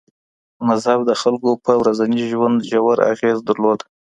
[0.67, 3.79] مذهب د خلګو په ورځني ژوند ژور اغېز درلود.